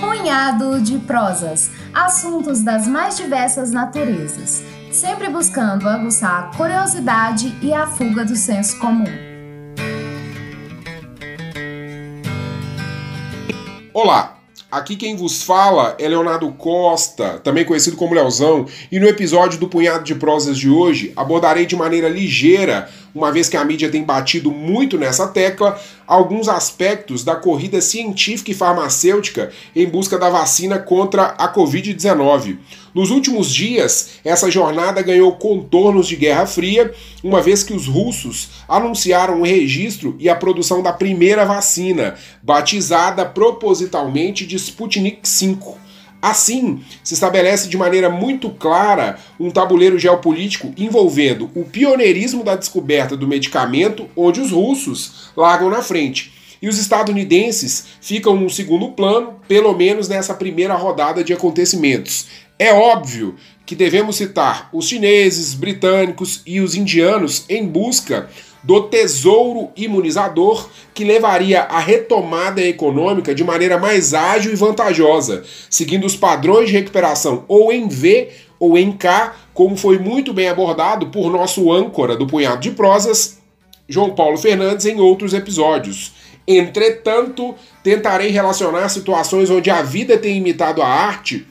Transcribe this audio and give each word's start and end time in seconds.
Punhado 0.00 0.80
de 0.80 0.98
prosas, 1.00 1.70
assuntos 1.92 2.62
das 2.62 2.86
mais 2.86 3.16
diversas 3.16 3.72
naturezas, 3.72 4.62
sempre 4.92 5.28
buscando 5.28 5.88
aguçar 5.88 6.44
a 6.44 6.56
curiosidade 6.56 7.56
e 7.60 7.72
a 7.72 7.86
fuga 7.86 8.24
do 8.24 8.36
senso 8.36 8.78
comum. 8.78 9.06
Olá, 13.92 14.38
Aqui 14.70 14.96
quem 14.96 15.16
vos 15.16 15.42
fala 15.42 15.96
é 15.98 16.06
Leonardo 16.06 16.52
Costa, 16.52 17.38
também 17.38 17.64
conhecido 17.64 17.96
como 17.96 18.12
Leozão, 18.12 18.66
e 18.92 19.00
no 19.00 19.08
episódio 19.08 19.58
do 19.58 19.66
Punhado 19.66 20.04
de 20.04 20.14
Prosas 20.14 20.58
de 20.58 20.68
hoje 20.68 21.10
abordarei 21.16 21.64
de 21.64 21.74
maneira 21.74 22.06
ligeira 22.06 22.86
uma 23.14 23.32
vez 23.32 23.48
que 23.48 23.56
a 23.56 23.64
mídia 23.64 23.90
tem 23.90 24.02
batido 24.02 24.50
muito 24.50 24.98
nessa 24.98 25.28
tecla, 25.28 25.80
alguns 26.06 26.48
aspectos 26.48 27.24
da 27.24 27.36
corrida 27.36 27.80
científica 27.80 28.50
e 28.50 28.54
farmacêutica 28.54 29.50
em 29.74 29.86
busca 29.86 30.18
da 30.18 30.30
vacina 30.30 30.78
contra 30.78 31.26
a 31.38 31.52
Covid-19. 31.52 32.58
Nos 32.94 33.10
últimos 33.10 33.52
dias, 33.52 34.10
essa 34.24 34.50
jornada 34.50 35.02
ganhou 35.02 35.32
contornos 35.32 36.08
de 36.08 36.16
Guerra 36.16 36.46
Fria, 36.46 36.92
uma 37.22 37.40
vez 37.40 37.62
que 37.62 37.72
os 37.72 37.86
russos 37.86 38.48
anunciaram 38.68 39.40
o 39.40 39.44
registro 39.44 40.16
e 40.18 40.28
a 40.28 40.34
produção 40.34 40.82
da 40.82 40.92
primeira 40.92 41.44
vacina, 41.44 42.14
batizada 42.42 43.24
propositalmente 43.24 44.46
de 44.46 44.56
Sputnik 44.56 45.20
V. 45.22 45.78
Assim, 46.20 46.82
se 47.04 47.14
estabelece 47.14 47.68
de 47.68 47.76
maneira 47.76 48.10
muito 48.10 48.50
clara 48.50 49.18
um 49.38 49.50
tabuleiro 49.50 49.98
geopolítico 49.98 50.72
envolvendo 50.76 51.48
o 51.54 51.64
pioneirismo 51.64 52.42
da 52.42 52.56
descoberta 52.56 53.16
do 53.16 53.28
medicamento, 53.28 54.08
onde 54.16 54.40
os 54.40 54.50
russos 54.50 55.30
largam 55.36 55.70
na 55.70 55.80
frente, 55.80 56.32
e 56.60 56.68
os 56.68 56.78
estadunidenses 56.78 57.86
ficam 58.00 58.34
no 58.34 58.50
segundo 58.50 58.90
plano, 58.90 59.36
pelo 59.46 59.72
menos 59.74 60.08
nessa 60.08 60.34
primeira 60.34 60.74
rodada 60.74 61.22
de 61.22 61.32
acontecimentos. 61.32 62.26
É 62.58 62.72
óbvio 62.72 63.36
que 63.64 63.76
devemos 63.76 64.16
citar 64.16 64.68
os 64.72 64.88
chineses, 64.88 65.54
britânicos 65.54 66.42
e 66.44 66.60
os 66.60 66.74
indianos 66.74 67.44
em 67.48 67.64
busca 67.64 68.28
do 68.62 68.82
tesouro 68.82 69.70
imunizador 69.76 70.68
que 70.92 71.04
levaria 71.04 71.62
à 71.62 71.78
retomada 71.78 72.60
econômica 72.60 73.34
de 73.34 73.44
maneira 73.44 73.78
mais 73.78 74.14
ágil 74.14 74.52
e 74.52 74.56
vantajosa, 74.56 75.44
seguindo 75.70 76.04
os 76.04 76.16
padrões 76.16 76.68
de 76.68 76.74
recuperação 76.74 77.44
ou 77.48 77.72
em 77.72 77.88
V 77.88 78.30
ou 78.58 78.76
em 78.76 78.92
K, 78.92 79.34
como 79.54 79.76
foi 79.76 79.98
muito 79.98 80.32
bem 80.32 80.48
abordado 80.48 81.06
por 81.08 81.30
nosso 81.30 81.72
âncora 81.72 82.16
do 82.16 82.26
Punhado 82.26 82.60
de 82.60 82.72
Prosas, 82.72 83.38
João 83.88 84.14
Paulo 84.14 84.36
Fernandes, 84.36 84.86
em 84.86 85.00
outros 85.00 85.32
episódios. 85.32 86.12
Entretanto, 86.46 87.54
tentarei 87.82 88.30
relacionar 88.30 88.88
situações 88.88 89.50
onde 89.50 89.70
a 89.70 89.82
vida 89.82 90.18
tem 90.18 90.36
imitado 90.36 90.82
a 90.82 90.88
arte 90.88 91.46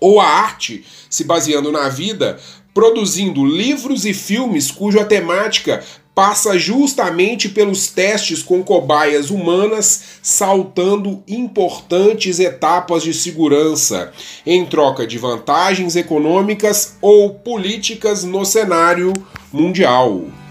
ou 0.00 0.20
a 0.20 0.24
arte 0.24 0.84
se 1.10 1.24
baseando 1.24 1.70
na 1.70 1.88
vida, 1.88 2.38
produzindo 2.72 3.44
livros 3.44 4.04
e 4.04 4.14
filmes 4.14 4.70
cuja 4.70 5.04
temática 5.04 5.84
passa 6.14 6.58
justamente 6.58 7.48
pelos 7.48 7.88
testes 7.88 8.42
com 8.42 8.62
cobaias 8.62 9.30
humanas, 9.30 10.02
saltando 10.22 11.22
importantes 11.26 12.38
etapas 12.38 13.02
de 13.02 13.14
segurança, 13.14 14.12
em 14.44 14.64
troca 14.66 15.06
de 15.06 15.18
vantagens 15.18 15.96
econômicas 15.96 16.96
ou 17.00 17.30
políticas 17.30 18.24
no 18.24 18.44
cenário 18.44 19.12
mundial. 19.52 20.41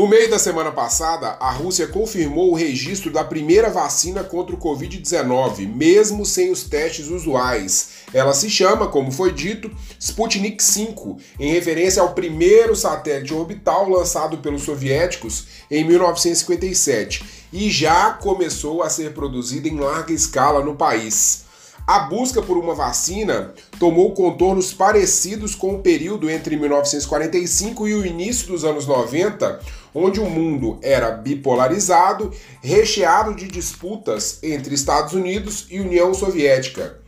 No 0.00 0.08
meio 0.08 0.30
da 0.30 0.38
semana 0.38 0.72
passada, 0.72 1.36
a 1.38 1.50
Rússia 1.50 1.86
confirmou 1.86 2.50
o 2.50 2.54
registro 2.54 3.12
da 3.12 3.22
primeira 3.22 3.68
vacina 3.68 4.24
contra 4.24 4.56
o 4.56 4.58
Covid-19, 4.58 5.68
mesmo 5.68 6.24
sem 6.24 6.50
os 6.50 6.62
testes 6.62 7.08
usuais. 7.08 7.90
Ela 8.10 8.32
se 8.32 8.48
chama, 8.48 8.88
como 8.88 9.12
foi 9.12 9.30
dito, 9.30 9.70
Sputnik 9.98 10.64
V, 10.64 11.16
em 11.38 11.52
referência 11.52 12.00
ao 12.00 12.14
primeiro 12.14 12.74
satélite 12.74 13.34
orbital 13.34 13.90
lançado 13.90 14.38
pelos 14.38 14.62
soviéticos 14.62 15.48
em 15.70 15.84
1957, 15.84 17.22
e 17.52 17.68
já 17.68 18.10
começou 18.12 18.82
a 18.82 18.88
ser 18.88 19.12
produzida 19.12 19.68
em 19.68 19.78
larga 19.78 20.14
escala 20.14 20.64
no 20.64 20.76
país. 20.76 21.49
A 21.86 22.00
busca 22.00 22.40
por 22.40 22.56
uma 22.56 22.74
vacina 22.74 23.52
tomou 23.78 24.12
contornos 24.14 24.72
parecidos 24.72 25.54
com 25.54 25.74
o 25.74 25.82
período 25.82 26.30
entre 26.30 26.56
1945 26.56 27.88
e 27.88 27.94
o 27.94 28.06
início 28.06 28.48
dos 28.48 28.64
anos 28.64 28.86
90, 28.86 29.60
onde 29.94 30.20
o 30.20 30.28
mundo 30.28 30.78
era 30.82 31.10
bipolarizado, 31.10 32.32
recheado 32.62 33.34
de 33.34 33.48
disputas 33.48 34.38
entre 34.42 34.74
Estados 34.74 35.14
Unidos 35.14 35.66
e 35.70 35.80
União 35.80 36.14
Soviética. 36.14 37.00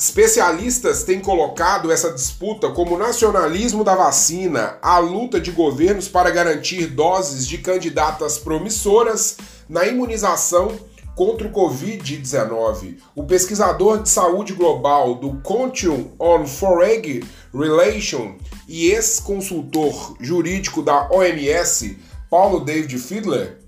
Especialistas 0.00 1.02
têm 1.02 1.18
colocado 1.18 1.90
essa 1.90 2.12
disputa 2.12 2.70
como 2.70 2.96
nacionalismo 2.96 3.82
da 3.82 3.96
vacina, 3.96 4.78
a 4.80 5.00
luta 5.00 5.40
de 5.40 5.50
governos 5.50 6.06
para 6.06 6.30
garantir 6.30 6.86
doses 6.86 7.44
de 7.48 7.58
candidatas 7.58 8.38
promissoras 8.38 9.36
na 9.68 9.86
imunização 9.86 10.72
contra 11.18 11.48
o 11.48 11.50
Covid-19. 11.50 12.98
O 13.12 13.24
pesquisador 13.24 14.00
de 14.00 14.08
saúde 14.08 14.52
global 14.52 15.16
do 15.16 15.40
Continuum 15.40 16.12
on 16.16 16.46
Foreign 16.46 17.24
Relation 17.52 18.36
e 18.68 18.92
ex-consultor 18.92 20.14
jurídico 20.20 20.80
da 20.80 21.10
OMS, 21.10 21.98
Paulo 22.30 22.60
David 22.60 22.96
Fiedler, 23.00 23.58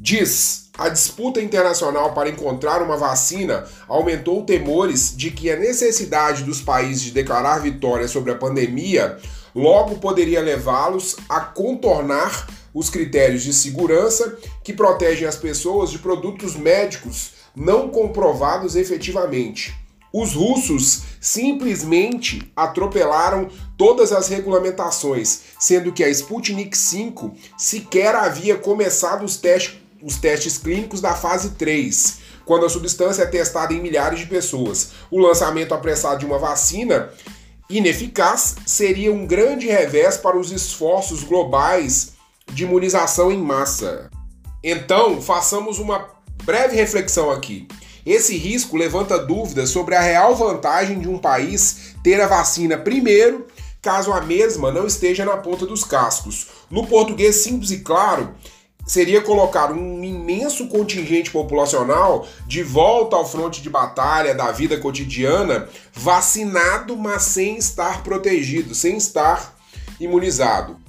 diz: 0.00 0.70
a 0.78 0.88
disputa 0.88 1.42
internacional 1.42 2.14
para 2.14 2.30
encontrar 2.30 2.80
uma 2.80 2.96
vacina 2.96 3.66
aumentou 3.86 4.42
temores 4.46 5.14
de 5.14 5.30
que 5.30 5.50
a 5.50 5.56
necessidade 5.56 6.42
dos 6.42 6.62
países 6.62 7.02
de 7.02 7.10
declarar 7.10 7.60
vitória 7.60 8.08
sobre 8.08 8.32
a 8.32 8.36
pandemia 8.36 9.18
logo 9.54 9.96
poderia 9.96 10.40
levá-los 10.40 11.16
a 11.28 11.40
contornar 11.40 12.46
os 12.72 12.90
critérios 12.90 13.42
de 13.42 13.52
segurança 13.52 14.38
que 14.62 14.72
protegem 14.72 15.26
as 15.26 15.36
pessoas 15.36 15.90
de 15.90 15.98
produtos 15.98 16.56
médicos 16.56 17.32
não 17.54 17.88
comprovados 17.88 18.76
efetivamente. 18.76 19.74
Os 20.12 20.34
russos 20.34 21.02
simplesmente 21.20 22.50
atropelaram 22.56 23.48
todas 23.76 24.10
as 24.12 24.28
regulamentações, 24.28 25.40
sendo 25.58 25.92
que 25.92 26.02
a 26.02 26.08
Sputnik 26.08 26.76
V 26.76 27.30
sequer 27.58 28.14
havia 28.14 28.56
começado 28.56 29.24
os, 29.24 29.36
testes, 29.36 29.76
os 30.02 30.16
testes 30.16 30.56
clínicos 30.56 31.00
da 31.00 31.14
fase 31.14 31.50
3, 31.50 32.18
quando 32.46 32.64
a 32.64 32.70
substância 32.70 33.22
é 33.22 33.26
testada 33.26 33.74
em 33.74 33.82
milhares 33.82 34.20
de 34.20 34.26
pessoas. 34.26 34.92
O 35.10 35.18
lançamento 35.18 35.74
apressado 35.74 36.20
de 36.20 36.26
uma 36.26 36.38
vacina 36.38 37.10
ineficaz 37.68 38.56
seria 38.64 39.12
um 39.12 39.26
grande 39.26 39.66
revés 39.66 40.16
para 40.16 40.38
os 40.38 40.50
esforços 40.50 41.22
globais 41.22 42.17
de 42.52 42.64
imunização 42.64 43.30
em 43.30 43.38
massa. 43.38 44.10
Então, 44.62 45.20
façamos 45.20 45.78
uma 45.78 46.08
breve 46.44 46.74
reflexão 46.74 47.30
aqui. 47.30 47.68
Esse 48.04 48.36
risco 48.36 48.76
levanta 48.76 49.18
dúvidas 49.18 49.70
sobre 49.70 49.94
a 49.94 50.00
real 50.00 50.34
vantagem 50.34 50.98
de 50.98 51.08
um 51.08 51.18
país 51.18 51.94
ter 52.02 52.20
a 52.20 52.26
vacina 52.26 52.76
primeiro, 52.76 53.46
caso 53.82 54.12
a 54.12 54.20
mesma 54.20 54.72
não 54.72 54.86
esteja 54.86 55.24
na 55.24 55.36
ponta 55.36 55.66
dos 55.66 55.84
cascos. 55.84 56.46
No 56.70 56.86
português 56.86 57.36
simples 57.36 57.70
e 57.70 57.80
claro, 57.80 58.34
seria 58.86 59.20
colocar 59.20 59.70
um 59.70 60.02
imenso 60.02 60.66
contingente 60.68 61.30
populacional 61.30 62.26
de 62.46 62.62
volta 62.62 63.14
ao 63.14 63.28
fronte 63.28 63.60
de 63.60 63.68
batalha 63.68 64.34
da 64.34 64.50
vida 64.50 64.78
cotidiana, 64.78 65.68
vacinado, 65.92 66.96
mas 66.96 67.22
sem 67.22 67.58
estar 67.58 68.02
protegido, 68.02 68.74
sem 68.74 68.96
estar 68.96 69.54
imunizado. 70.00 70.87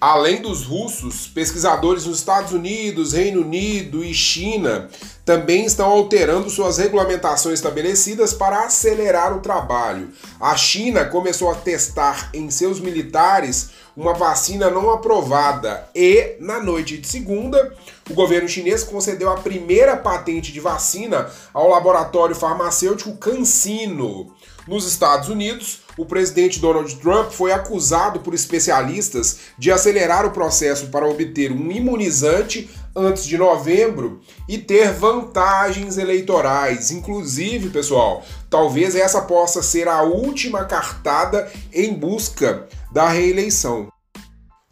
Além 0.00 0.40
dos 0.40 0.64
russos, 0.64 1.26
pesquisadores 1.26 2.06
nos 2.06 2.20
Estados 2.20 2.52
Unidos, 2.52 3.12
Reino 3.12 3.42
Unido 3.42 4.02
e 4.02 4.14
China 4.14 4.88
também 5.26 5.66
estão 5.66 5.90
alterando 5.90 6.48
suas 6.48 6.78
regulamentações 6.78 7.56
estabelecidas 7.56 8.32
para 8.32 8.64
acelerar 8.64 9.36
o 9.36 9.40
trabalho. 9.40 10.08
A 10.40 10.56
China 10.56 11.04
começou 11.04 11.50
a 11.50 11.54
testar 11.54 12.30
em 12.32 12.48
seus 12.50 12.80
militares 12.80 13.72
uma 13.94 14.14
vacina 14.14 14.70
não 14.70 14.90
aprovada 14.90 15.86
e, 15.94 16.36
na 16.40 16.60
noite 16.60 16.96
de 16.96 17.06
segunda, 17.06 17.76
o 18.08 18.14
governo 18.14 18.48
chinês 18.48 18.82
concedeu 18.82 19.28
a 19.28 19.36
primeira 19.36 19.98
patente 19.98 20.50
de 20.50 20.60
vacina 20.60 21.28
ao 21.52 21.68
laboratório 21.68 22.34
farmacêutico 22.34 23.16
CanSino. 23.18 24.34
Nos 24.66 24.86
Estados 24.86 25.28
Unidos, 25.28 25.80
o 25.96 26.04
presidente 26.04 26.60
Donald 26.60 26.94
Trump 26.96 27.30
foi 27.30 27.52
acusado 27.52 28.20
por 28.20 28.34
especialistas 28.34 29.38
de 29.58 29.72
acelerar 29.72 30.26
o 30.26 30.30
processo 30.30 30.88
para 30.88 31.08
obter 31.08 31.50
um 31.50 31.70
imunizante 31.70 32.70
antes 32.94 33.24
de 33.24 33.38
novembro 33.38 34.20
e 34.48 34.58
ter 34.58 34.92
vantagens 34.92 35.96
eleitorais. 35.96 36.90
Inclusive, 36.90 37.70
pessoal, 37.70 38.24
talvez 38.48 38.94
essa 38.94 39.22
possa 39.22 39.62
ser 39.62 39.88
a 39.88 40.02
última 40.02 40.64
cartada 40.64 41.50
em 41.72 41.94
busca 41.94 42.68
da 42.92 43.08
reeleição. 43.08 43.88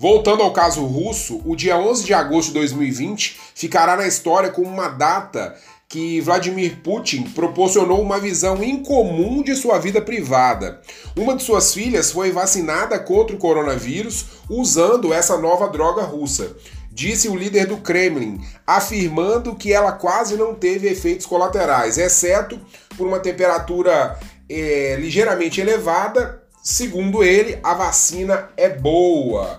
Voltando 0.01 0.45
ao 0.45 0.53
caso 0.53 0.85
russo, 0.85 1.43
o 1.45 1.57
dia 1.57 1.77
11 1.77 2.05
de 2.05 2.15
agosto 2.15 2.49
de 2.49 2.55
2020 2.55 3.37
ficará 3.53 3.97
na 3.97 4.07
história 4.07 4.51
como 4.51 4.69
uma 4.69 4.89
data 4.89 5.57
que 5.89 6.21
Vladimir 6.21 6.83
Putin 6.83 7.23
proporcionou 7.23 8.03
uma 8.03 8.21
visão 8.21 8.63
incomum 8.63 9.43
de 9.43 9.57
sua 9.57 9.79
vida 9.79 10.03
privada. 10.03 10.83
Uma 11.17 11.35
de 11.35 11.43
suas 11.43 11.73
filhas 11.73 12.13
foi 12.13 12.31
vacinada 12.31 12.99
contra 12.99 13.35
o 13.35 13.39
coronavírus 13.39 14.27
usando 14.51 15.15
essa 15.15 15.39
nova 15.39 15.67
droga 15.69 16.03
russa. 16.03 16.55
Disse 16.93 17.29
o 17.29 17.37
líder 17.37 17.67
do 17.67 17.79
Kremlin, 17.79 18.39
afirmando 18.67 19.55
que 19.55 19.73
ela 19.73 19.93
quase 19.93 20.37
não 20.37 20.55
teve 20.55 20.89
efeitos 20.89 21.25
colaterais, 21.25 21.97
exceto 21.97 22.61
por 22.95 23.07
uma 23.07 23.21
temperatura 23.21 24.19
é, 24.47 24.97
ligeiramente 25.01 25.59
elevada. 25.59 26.43
Segundo 26.63 27.25
ele, 27.25 27.59
a 27.63 27.73
vacina 27.73 28.51
é 28.59 28.69
boa. 28.69 29.59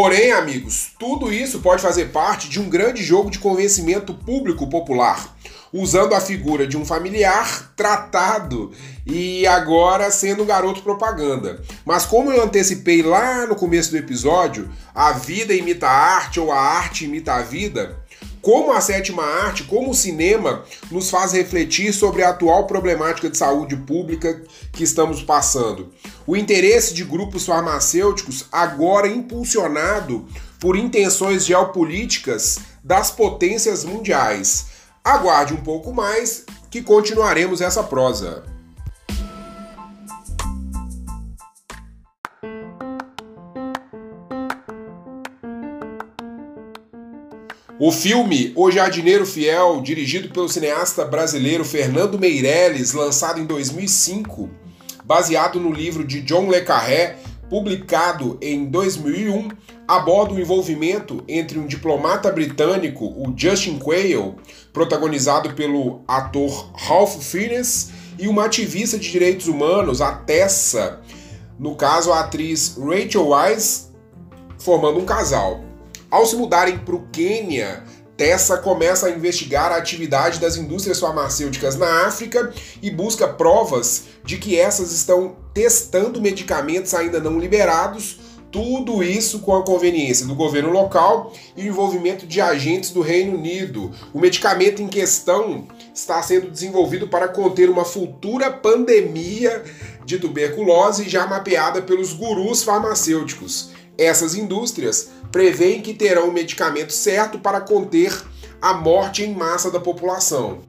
Porém, 0.00 0.32
amigos, 0.32 0.92
tudo 0.98 1.30
isso 1.30 1.60
pode 1.60 1.82
fazer 1.82 2.06
parte 2.06 2.48
de 2.48 2.58
um 2.58 2.70
grande 2.70 3.04
jogo 3.04 3.30
de 3.30 3.38
convencimento 3.38 4.14
público 4.14 4.66
popular, 4.66 5.36
usando 5.70 6.14
a 6.14 6.20
figura 6.22 6.66
de 6.66 6.74
um 6.74 6.86
familiar 6.86 7.74
tratado 7.76 8.72
e 9.04 9.46
agora 9.46 10.10
sendo 10.10 10.42
um 10.42 10.46
garoto 10.46 10.80
propaganda. 10.82 11.62
Mas 11.84 12.06
como 12.06 12.32
eu 12.32 12.42
antecipei 12.42 13.02
lá 13.02 13.46
no 13.46 13.54
começo 13.54 13.90
do 13.90 13.98
episódio, 13.98 14.70
a 14.94 15.12
vida 15.12 15.52
imita 15.52 15.86
a 15.86 16.14
arte 16.16 16.40
ou 16.40 16.50
a 16.50 16.58
arte 16.58 17.04
imita 17.04 17.34
a 17.34 17.42
vida, 17.42 18.02
como 18.42 18.72
a 18.72 18.80
sétima 18.80 19.22
arte, 19.22 19.64
como 19.64 19.90
o 19.90 19.94
cinema, 19.94 20.64
nos 20.90 21.10
faz 21.10 21.32
refletir 21.32 21.92
sobre 21.92 22.22
a 22.22 22.30
atual 22.30 22.66
problemática 22.66 23.28
de 23.28 23.36
saúde 23.36 23.76
pública 23.76 24.42
que 24.72 24.82
estamos 24.82 25.22
passando. 25.22 25.92
O 26.26 26.36
interesse 26.36 26.94
de 26.94 27.04
grupos 27.04 27.44
farmacêuticos, 27.46 28.46
agora 28.50 29.08
impulsionado 29.08 30.26
por 30.58 30.76
intenções 30.76 31.44
geopolíticas 31.44 32.58
das 32.82 33.10
potências 33.10 33.84
mundiais. 33.84 34.66
Aguarde 35.04 35.54
um 35.54 35.62
pouco 35.62 35.92
mais 35.92 36.44
que 36.70 36.82
continuaremos 36.82 37.60
essa 37.60 37.82
prosa. 37.82 38.49
O 47.82 47.90
filme 47.90 48.52
O 48.54 48.70
Jardineiro 48.70 49.24
Fiel, 49.24 49.80
dirigido 49.80 50.28
pelo 50.28 50.50
cineasta 50.50 51.02
brasileiro 51.02 51.64
Fernando 51.64 52.18
Meirelles, 52.18 52.92
lançado 52.92 53.40
em 53.40 53.46
2005, 53.46 54.50
baseado 55.02 55.58
no 55.58 55.72
livro 55.72 56.04
de 56.04 56.20
John 56.20 56.50
Le 56.50 56.60
Carré, 56.60 57.16
publicado 57.48 58.36
em 58.42 58.66
2001, 58.66 59.48
aborda 59.88 60.34
o 60.34 60.38
envolvimento 60.38 61.24
entre 61.26 61.58
um 61.58 61.66
diplomata 61.66 62.30
britânico, 62.30 63.06
o 63.06 63.32
Justin 63.34 63.78
Quayle, 63.78 64.34
protagonizado 64.74 65.54
pelo 65.54 66.02
ator 66.06 66.72
Ralph 66.76 67.16
Fiennes, 67.22 67.92
e 68.18 68.28
uma 68.28 68.44
ativista 68.44 68.98
de 68.98 69.10
direitos 69.10 69.48
humanos, 69.48 70.02
a 70.02 70.12
Tessa, 70.12 71.00
no 71.58 71.74
caso 71.74 72.12
a 72.12 72.20
atriz 72.20 72.76
Rachel 72.76 73.30
Wise, 73.30 73.86
formando 74.58 74.98
um 74.98 75.06
casal. 75.06 75.69
Ao 76.10 76.26
se 76.26 76.36
mudarem 76.36 76.78
para 76.78 76.96
o 76.96 77.06
Quênia, 77.12 77.84
Tessa 78.20 78.58
começa 78.58 79.06
a 79.06 79.10
investigar 79.10 79.72
a 79.72 79.76
atividade 79.76 80.38
das 80.38 80.54
indústrias 80.54 81.00
farmacêuticas 81.00 81.76
na 81.76 82.06
África 82.06 82.52
e 82.82 82.90
busca 82.90 83.26
provas 83.26 84.02
de 84.22 84.36
que 84.36 84.60
essas 84.60 84.92
estão 84.92 85.36
testando 85.54 86.20
medicamentos 86.20 86.92
ainda 86.92 87.18
não 87.18 87.38
liberados, 87.38 88.20
tudo 88.52 89.02
isso 89.02 89.38
com 89.38 89.56
a 89.56 89.62
conveniência 89.62 90.26
do 90.26 90.34
governo 90.34 90.70
local 90.70 91.32
e 91.56 91.66
envolvimento 91.66 92.26
de 92.26 92.42
agentes 92.42 92.90
do 92.90 93.00
Reino 93.00 93.38
Unido. 93.38 93.90
O 94.12 94.20
medicamento 94.20 94.82
em 94.82 94.88
questão 94.88 95.66
está 95.94 96.20
sendo 96.20 96.50
desenvolvido 96.50 97.08
para 97.08 97.26
conter 97.26 97.70
uma 97.70 97.86
futura 97.86 98.50
pandemia 98.50 99.64
de 100.04 100.18
tuberculose 100.18 101.08
já 101.08 101.26
mapeada 101.26 101.80
pelos 101.80 102.12
gurus 102.12 102.62
farmacêuticos. 102.62 103.70
Essas 104.00 104.34
indústrias 104.34 105.10
prevêem 105.30 105.82
que 105.82 105.92
terão 105.92 106.30
o 106.30 106.32
medicamento 106.32 106.90
certo 106.90 107.38
para 107.38 107.60
conter 107.60 108.18
a 108.58 108.72
morte 108.72 109.22
em 109.22 109.34
massa 109.34 109.70
da 109.70 109.78
população. 109.78 110.60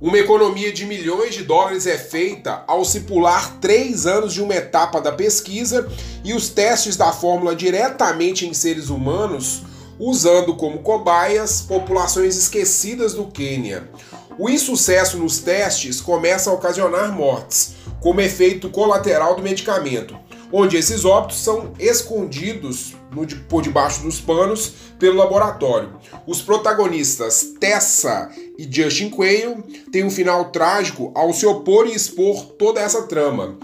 Uma 0.00 0.18
economia 0.18 0.72
de 0.72 0.86
milhões 0.86 1.34
de 1.34 1.42
dólares 1.42 1.88
é 1.88 1.98
feita 1.98 2.62
ao 2.68 2.84
se 2.84 3.00
pular 3.00 3.58
três 3.60 4.06
anos 4.06 4.32
de 4.32 4.40
uma 4.40 4.54
etapa 4.54 5.00
da 5.00 5.10
pesquisa 5.10 5.90
e 6.22 6.34
os 6.34 6.50
testes 6.50 6.96
da 6.96 7.10
fórmula 7.12 7.56
diretamente 7.56 8.46
em 8.46 8.54
seres 8.54 8.90
humanos, 8.90 9.64
usando 9.98 10.54
como 10.54 10.84
cobaias 10.84 11.62
populações 11.62 12.36
esquecidas 12.36 13.12
do 13.12 13.26
Quênia. 13.26 13.90
O 14.38 14.48
insucesso 14.48 15.16
nos 15.16 15.38
testes 15.38 16.00
começa 16.00 16.48
a 16.48 16.52
ocasionar 16.52 17.12
mortes, 17.12 17.74
como 18.00 18.20
efeito 18.20 18.70
colateral 18.70 19.34
do 19.34 19.42
medicamento, 19.42 20.16
onde 20.52 20.76
esses 20.76 21.04
óbitos 21.04 21.38
são 21.38 21.72
escondidos 21.78 22.94
no, 23.10 23.26
por 23.48 23.62
debaixo 23.62 24.02
dos 24.02 24.20
panos 24.20 24.72
pelo 24.98 25.16
laboratório. 25.16 25.94
Os 26.26 26.42
protagonistas 26.42 27.54
Tessa 27.58 28.30
e 28.58 28.68
Justin 28.70 29.10
Quayle 29.10 29.62
têm 29.90 30.04
um 30.04 30.10
final 30.10 30.50
trágico 30.50 31.10
ao 31.14 31.32
se 31.32 31.46
opor 31.46 31.86
e 31.86 31.94
expor 31.94 32.44
toda 32.58 32.80
essa 32.80 33.02
trama. 33.02 33.58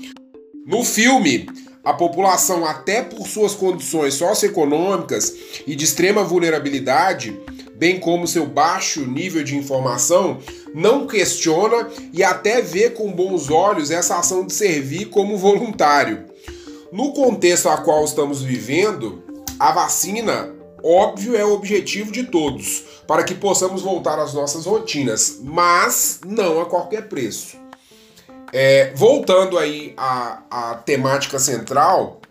No 0.67 0.82
filme, 0.85 1.46
a 1.85 1.94
população, 1.94 2.67
até 2.67 3.02
por 3.02 3.26
suas 3.26 3.55
condições 3.55 4.14
socioeconômicas 4.14 5.34
e 5.67 5.75
de 5.75 5.84
extrema 5.84 6.23
vulnerabilidade, 6.23 7.38
bem 7.76 7.99
como 8.00 8.26
seu 8.26 8.44
baixo 8.44 9.06
nível 9.06 9.43
de 9.44 9.56
informação, 9.56 10.38
não 10.75 11.06
questiona 11.06 11.88
e 12.12 12.23
até 12.23 12.61
vê 12.61 12.91
com 12.91 13.11
bons 13.12 13.49
olhos 13.49 13.91
essa 13.91 14.19
ação 14.19 14.44
de 14.44 14.52
servir 14.52 15.06
como 15.06 15.38
voluntário. 15.38 16.26
No 16.90 17.12
contexto 17.12 17.69
a 17.69 17.76
qual 17.79 18.05
estamos 18.05 18.43
vivendo, 18.43 19.23
a 19.58 19.73
vacina, 19.73 20.50
óbvio, 20.82 21.37
é 21.37 21.44
o 21.44 21.52
objetivo 21.52 22.11
de 22.11 22.25
todos, 22.25 22.84
para 23.06 23.22
que 23.24 23.34
possamos 23.34 23.82
voltar 23.82 24.19
às 24.19 24.32
nossas 24.32 24.65
rotinas, 24.65 25.39
mas 25.43 26.20
não 26.27 26.60
a 26.60 26.67
qualquer 26.67 27.08
preço. 27.08 27.58
É, 28.53 28.93
voltando 28.94 29.58
aí 29.58 29.93
à, 29.98 30.43
à 30.51 30.74
temática 30.77 31.39
central, 31.39 32.22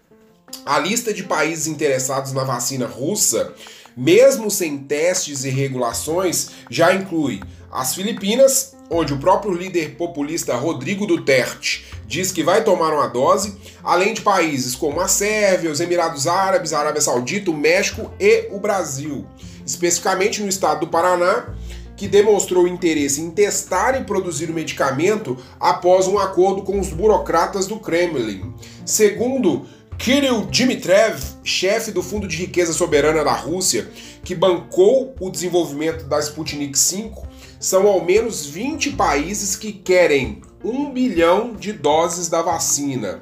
a 0.65 0.79
lista 0.79 1.13
de 1.13 1.23
países 1.23 1.67
interessados 1.67 2.31
na 2.31 2.43
vacina 2.43 2.87
russa, 2.87 3.53
mesmo 3.97 4.51
sem 4.51 4.77
testes 4.77 5.43
e 5.43 5.49
regulações, 5.49 6.51
já 6.69 6.93
inclui 6.93 7.41
as 7.71 7.95
Filipinas, 7.95 8.75
onde 8.89 9.13
o 9.13 9.19
próprio 9.19 9.53
líder 9.53 9.95
populista 9.95 10.55
Rodrigo 10.55 11.05
Duterte 11.05 11.85
diz 12.07 12.31
que 12.31 12.43
vai 12.43 12.63
tomar 12.63 12.93
uma 12.93 13.07
dose, 13.07 13.57
além 13.83 14.13
de 14.13 14.21
países 14.21 14.75
como 14.75 15.01
a 15.01 15.07
Sérvia, 15.07 15.71
os 15.71 15.79
Emirados 15.79 16.27
Árabes, 16.27 16.71
a 16.71 16.79
Arábia 16.79 17.01
Saudita, 17.01 17.51
o 17.51 17.57
México 17.57 18.11
e 18.19 18.47
o 18.51 18.59
Brasil. 18.59 19.25
Especificamente 19.65 20.41
no 20.41 20.47
estado 20.47 20.81
do 20.81 20.87
Paraná, 20.87 21.53
que 21.97 22.07
demonstrou 22.07 22.67
interesse 22.67 23.19
em 23.19 23.31
testar 23.31 23.99
e 23.99 24.03
produzir 24.03 24.49
o 24.49 24.53
medicamento 24.53 25.35
após 25.59 26.07
um 26.07 26.17
acordo 26.17 26.61
com 26.61 26.79
os 26.79 26.89
burocratas 26.89 27.65
do 27.65 27.79
Kremlin. 27.79 28.53
Segundo 28.85 29.65
Kirill 29.97 30.45
Dmitriev, 30.45 31.19
chefe 31.43 31.91
do 31.91 32.03
Fundo 32.03 32.27
de 32.27 32.37
Riqueza 32.37 32.71
Soberana 32.71 33.23
da 33.23 33.33
Rússia, 33.33 33.89
que 34.23 34.35
bancou 34.35 35.15
o 35.19 35.29
desenvolvimento 35.29 36.05
da 36.05 36.19
Sputnik 36.19 36.77
V, 36.77 37.11
são 37.59 37.87
ao 37.87 38.05
menos 38.05 38.45
20 38.45 38.91
países 38.91 39.55
que 39.55 39.73
querem 39.73 40.41
um 40.63 40.91
bilhão 40.93 41.53
de 41.53 41.73
doses 41.73 42.29
da 42.29 42.41
vacina. 42.41 43.21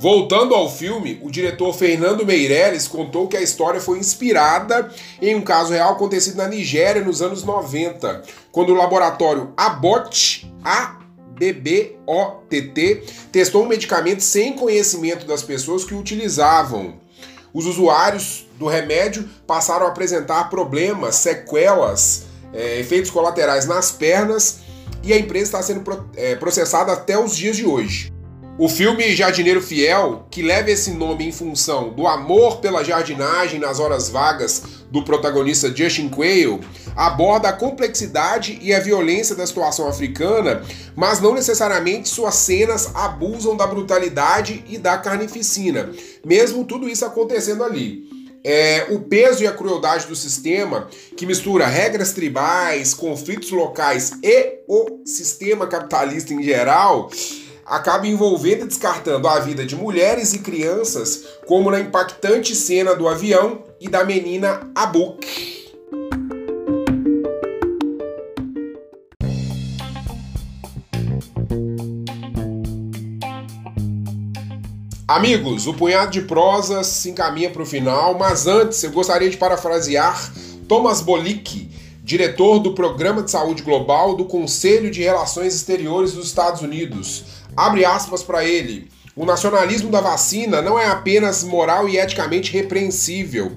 Voltando 0.00 0.54
ao 0.54 0.68
filme, 0.68 1.20
o 1.22 1.30
diretor 1.30 1.72
Fernando 1.74 2.26
Meirelles 2.26 2.88
contou 2.88 3.28
que 3.28 3.36
a 3.36 3.42
história 3.42 3.80
foi 3.80 3.98
inspirada 3.98 4.90
em 5.20 5.36
um 5.36 5.42
caso 5.42 5.72
real 5.72 5.92
acontecido 5.92 6.38
na 6.38 6.48
Nigéria 6.48 7.04
nos 7.04 7.22
anos 7.22 7.44
90, 7.44 8.22
quando 8.50 8.70
o 8.70 8.74
laboratório 8.74 9.52
Abbott, 9.56 10.50
A-B-B-O-T-T, 11.42 13.02
testou 13.32 13.64
um 13.64 13.68
medicamento 13.68 14.20
sem 14.20 14.54
conhecimento 14.54 15.26
das 15.26 15.42
pessoas 15.42 15.84
que 15.84 15.94
o 15.94 15.98
utilizavam. 15.98 17.00
Os 17.52 17.66
usuários 17.66 18.46
do 18.58 18.66
remédio 18.66 19.28
passaram 19.46 19.86
a 19.86 19.88
apresentar 19.88 20.48
problemas, 20.48 21.16
sequelas, 21.16 22.24
é, 22.54 22.78
efeitos 22.80 23.10
colaterais 23.10 23.66
nas 23.66 23.90
pernas 23.90 24.60
e 25.02 25.12
a 25.12 25.18
empresa 25.18 25.44
está 25.44 25.62
sendo 25.62 26.06
é, 26.16 26.36
processada 26.36 26.92
até 26.92 27.18
os 27.18 27.36
dias 27.36 27.56
de 27.56 27.66
hoje. 27.66 28.12
O 28.58 28.68
filme 28.68 29.16
Jardineiro 29.16 29.62
Fiel, 29.62 30.26
que 30.30 30.42
leva 30.42 30.70
esse 30.70 30.90
nome 30.90 31.26
em 31.26 31.32
função 31.32 31.88
do 31.88 32.06
amor 32.06 32.58
pela 32.58 32.84
jardinagem 32.84 33.58
nas 33.58 33.80
horas 33.80 34.10
vagas 34.10 34.62
do 34.90 35.02
protagonista 35.02 35.74
Justin 35.74 36.10
Quayle, 36.10 36.60
aborda 36.94 37.48
a 37.48 37.52
complexidade 37.52 38.58
e 38.60 38.74
a 38.74 38.78
violência 38.78 39.34
da 39.34 39.46
situação 39.46 39.88
africana, 39.88 40.62
mas 40.94 41.18
não 41.18 41.34
necessariamente 41.34 42.10
suas 42.10 42.34
cenas 42.34 42.94
abusam 42.94 43.56
da 43.56 43.66
brutalidade 43.66 44.62
e 44.68 44.76
da 44.76 44.98
carnificina, 44.98 45.90
mesmo 46.24 46.64
tudo 46.64 46.86
isso 46.86 47.06
acontecendo 47.06 47.64
ali. 47.64 48.04
É, 48.44 48.88
o 48.90 49.00
peso 49.00 49.42
e 49.42 49.46
a 49.46 49.52
crueldade 49.52 50.06
do 50.06 50.16
sistema, 50.16 50.88
que 51.16 51.24
mistura 51.24 51.66
regras 51.66 52.12
tribais, 52.12 52.92
conflitos 52.92 53.50
locais 53.50 54.12
e 54.22 54.58
o 54.68 55.00
sistema 55.06 55.66
capitalista 55.66 56.34
em 56.34 56.42
geral, 56.42 57.08
acaba 57.66 58.06
envolvendo 58.06 58.64
e 58.64 58.68
descartando 58.68 59.28
a 59.28 59.38
vida 59.40 59.64
de 59.64 59.76
mulheres 59.76 60.32
e 60.32 60.40
crianças, 60.40 61.24
como 61.46 61.70
na 61.70 61.80
impactante 61.80 62.54
cena 62.54 62.94
do 62.94 63.08
avião 63.08 63.62
e 63.80 63.88
da 63.88 64.04
menina 64.04 64.70
Abuk. 64.74 65.62
Amigos, 75.06 75.66
o 75.66 75.74
punhado 75.74 76.10
de 76.10 76.22
prosas 76.22 76.86
se 76.86 77.10
encaminha 77.10 77.50
para 77.50 77.62
o 77.62 77.66
final, 77.66 78.16
mas 78.16 78.46
antes 78.46 78.82
eu 78.82 78.90
gostaria 78.92 79.28
de 79.28 79.36
parafrasear 79.36 80.32
Thomas 80.66 81.02
Bolick, 81.02 81.68
diretor 82.02 82.58
do 82.58 82.74
Programa 82.74 83.22
de 83.22 83.30
Saúde 83.30 83.62
Global 83.62 84.16
do 84.16 84.24
Conselho 84.24 84.90
de 84.90 85.02
Relações 85.02 85.54
Exteriores 85.54 86.12
dos 86.12 86.26
Estados 86.26 86.60
Unidos. 86.60 87.24
Abre 87.56 87.84
aspas 87.84 88.22
para 88.22 88.44
ele. 88.44 88.90
O 89.14 89.24
nacionalismo 89.24 89.90
da 89.90 90.00
vacina 90.00 90.60
não 90.60 90.78
é 90.78 90.86
apenas 90.86 91.44
moral 91.44 91.88
e 91.88 91.98
eticamente 91.98 92.50
repreensível, 92.52 93.52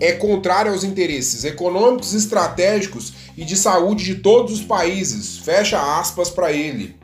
é 0.00 0.12
contrário 0.12 0.72
aos 0.72 0.82
interesses 0.82 1.44
econômicos, 1.44 2.14
estratégicos 2.14 3.12
e 3.36 3.44
de 3.44 3.56
saúde 3.56 4.04
de 4.04 4.16
todos 4.16 4.52
os 4.54 4.62
países. 4.62 5.38
Fecha 5.38 5.98
aspas 6.00 6.30
para 6.30 6.52
ele. 6.52 6.96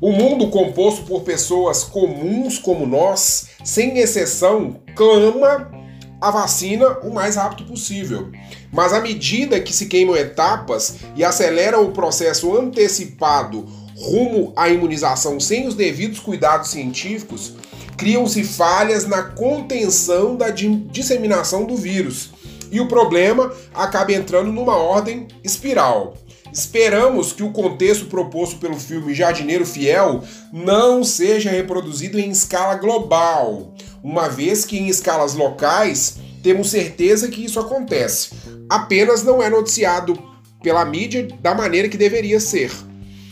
O 0.00 0.12
mundo 0.12 0.48
composto 0.48 1.02
por 1.02 1.20
pessoas 1.20 1.84
comuns 1.84 2.58
como 2.58 2.86
nós, 2.86 3.48
sem 3.62 3.98
exceção, 3.98 4.80
clama 4.96 5.79
a 6.20 6.30
vacina 6.30 6.98
o 7.02 7.12
mais 7.12 7.36
rápido 7.36 7.64
possível. 7.64 8.30
Mas 8.72 8.92
à 8.92 9.00
medida 9.00 9.60
que 9.60 9.72
se 9.72 9.86
queimam 9.86 10.16
etapas 10.16 10.96
e 11.16 11.24
acelera 11.24 11.80
o 11.80 11.92
processo 11.92 12.56
antecipado 12.56 13.66
rumo 13.96 14.52
à 14.56 14.68
imunização 14.68 15.38
sem 15.38 15.66
os 15.66 15.74
devidos 15.74 16.20
cuidados 16.20 16.70
científicos, 16.70 17.54
criam-se 17.96 18.42
falhas 18.44 19.06
na 19.06 19.22
contenção 19.22 20.36
da 20.36 20.48
disseminação 20.50 21.64
do 21.64 21.76
vírus. 21.76 22.30
E 22.72 22.80
o 22.80 22.88
problema 22.88 23.52
acaba 23.74 24.12
entrando 24.12 24.52
numa 24.52 24.76
ordem 24.76 25.26
espiral. 25.42 26.16
Esperamos 26.52 27.32
que 27.32 27.42
o 27.42 27.52
contexto 27.52 28.06
proposto 28.06 28.58
pelo 28.58 28.78
filme 28.78 29.14
Jardineiro 29.14 29.64
Fiel 29.64 30.22
não 30.52 31.04
seja 31.04 31.50
reproduzido 31.50 32.18
em 32.18 32.30
escala 32.30 32.74
global, 32.74 33.72
uma 34.02 34.28
vez 34.28 34.64
que 34.64 34.78
em 34.78 34.88
escalas 34.88 35.34
locais 35.34 36.16
temos 36.42 36.70
certeza 36.70 37.28
que 37.28 37.44
isso 37.44 37.60
acontece. 37.60 38.30
Apenas 38.68 39.22
não 39.22 39.42
é 39.42 39.50
noticiado 39.50 40.18
pela 40.62 40.84
mídia 40.84 41.28
da 41.40 41.54
maneira 41.54 41.88
que 41.88 41.96
deveria 41.96 42.40
ser 42.40 42.70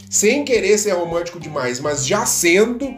sem 0.09 0.45
querer 0.45 0.79
ser 0.79 0.93
romântico 0.93 1.39
demais, 1.39 1.81
mas 1.81 2.07
já 2.07 2.25
sendo, 2.25 2.95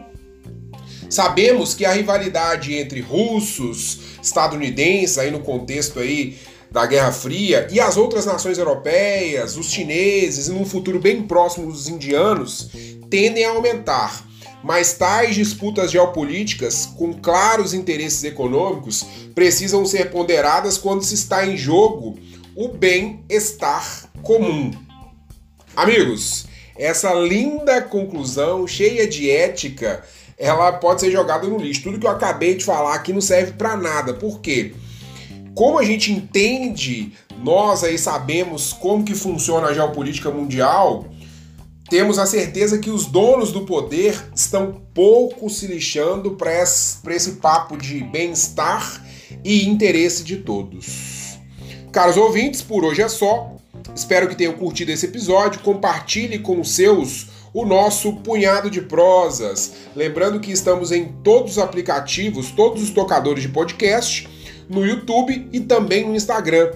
sabemos 1.09 1.73
que 1.73 1.85
a 1.85 1.91
rivalidade 1.91 2.75
entre 2.75 3.01
russos, 3.01 3.99
estadunidenses, 4.21 5.17
aí 5.17 5.29
no 5.29 5.39
contexto 5.39 5.99
aí 5.99 6.37
da 6.71 6.85
Guerra 6.85 7.11
Fria, 7.11 7.67
e 7.69 7.81
as 7.81 7.97
outras 7.97 8.25
nações 8.25 8.57
europeias, 8.57 9.57
os 9.57 9.69
chineses 9.69 10.47
e 10.47 10.51
num 10.51 10.65
futuro 10.65 10.99
bem 10.99 11.23
próximo 11.23 11.67
os 11.67 11.89
indianos, 11.89 12.69
tendem 13.09 13.43
a 13.43 13.49
aumentar. 13.49 14.25
Mas 14.63 14.93
tais 14.93 15.35
disputas 15.35 15.91
geopolíticas, 15.91 16.85
com 16.85 17.13
claros 17.13 17.73
interesses 17.73 18.23
econômicos, 18.23 19.05
precisam 19.33 19.85
ser 19.85 20.11
ponderadas 20.11 20.77
quando 20.77 21.03
se 21.03 21.15
está 21.15 21.45
em 21.45 21.57
jogo 21.57 22.17
o 22.55 22.67
bem-estar 22.67 24.09
comum. 24.21 24.71
Amigos, 25.75 26.45
essa 26.77 27.13
linda 27.13 27.81
conclusão, 27.81 28.67
cheia 28.67 29.07
de 29.07 29.29
ética, 29.29 30.03
ela 30.37 30.71
pode 30.73 31.01
ser 31.01 31.11
jogada 31.11 31.47
no 31.47 31.57
lixo. 31.57 31.83
Tudo 31.83 31.99
que 31.99 32.05
eu 32.05 32.11
acabei 32.11 32.55
de 32.55 32.65
falar 32.65 32.95
aqui 32.95 33.13
não 33.13 33.21
serve 33.21 33.53
para 33.53 33.77
nada. 33.77 34.13
Por 34.13 34.41
quê? 34.41 34.73
Como 35.53 35.77
a 35.77 35.83
gente 35.83 36.11
entende, 36.11 37.13
nós 37.43 37.83
aí 37.83 37.97
sabemos 37.97 38.73
como 38.73 39.03
que 39.03 39.13
funciona 39.13 39.67
a 39.67 39.73
geopolítica 39.73 40.31
mundial, 40.31 41.05
temos 41.91 42.17
a 42.17 42.25
certeza 42.25 42.77
que 42.77 42.89
os 42.89 43.05
donos 43.05 43.51
do 43.51 43.65
poder 43.65 44.17
estão 44.33 44.81
pouco 44.93 45.49
se 45.49 45.67
lixando 45.67 46.31
para 46.31 46.63
esse, 46.63 47.31
papo 47.33 47.75
de 47.75 48.01
bem-estar 48.01 49.05
e 49.43 49.67
interesse 49.67 50.23
de 50.23 50.37
todos. 50.37 51.37
Caros 51.91 52.15
ouvintes, 52.15 52.61
por 52.61 52.85
hoje 52.85 53.01
é 53.01 53.09
só. 53.09 53.57
Espero 53.93 54.29
que 54.29 54.37
tenham 54.37 54.53
curtido 54.53 54.89
esse 54.89 55.05
episódio. 55.05 55.59
Compartilhe 55.59 56.39
com 56.39 56.61
os 56.61 56.73
seus 56.73 57.27
o 57.53 57.65
nosso 57.65 58.13
punhado 58.13 58.71
de 58.71 58.79
prosas. 58.79 59.73
Lembrando 59.93 60.39
que 60.39 60.53
estamos 60.53 60.93
em 60.93 61.11
todos 61.21 61.51
os 61.51 61.57
aplicativos, 61.57 62.51
todos 62.51 62.81
os 62.81 62.89
tocadores 62.89 63.43
de 63.43 63.49
podcast, 63.49 64.29
no 64.69 64.85
YouTube 64.85 65.49
e 65.51 65.59
também 65.59 66.07
no 66.07 66.15
Instagram. 66.15 66.71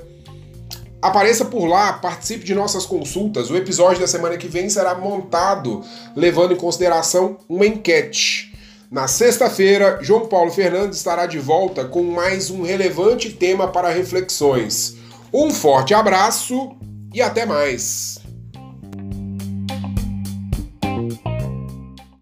Apareça 1.05 1.45
por 1.45 1.67
lá, 1.67 1.93
participe 1.93 2.43
de 2.43 2.55
nossas 2.55 2.83
consultas. 2.83 3.51
O 3.51 3.55
episódio 3.55 4.01
da 4.01 4.07
semana 4.07 4.37
que 4.37 4.47
vem 4.47 4.67
será 4.71 4.95
montado 4.95 5.83
levando 6.15 6.53
em 6.53 6.57
consideração 6.57 7.37
uma 7.47 7.63
enquete. 7.63 8.51
Na 8.89 9.07
sexta-feira, 9.07 9.99
João 10.01 10.25
Paulo 10.25 10.49
Fernandes 10.49 10.97
estará 10.97 11.27
de 11.27 11.37
volta 11.37 11.85
com 11.85 12.01
mais 12.01 12.49
um 12.49 12.63
relevante 12.63 13.29
tema 13.29 13.67
para 13.67 13.89
reflexões. 13.89 14.95
Um 15.31 15.51
forte 15.51 15.93
abraço 15.93 16.75
e 17.13 17.21
até 17.21 17.45
mais! 17.45 18.24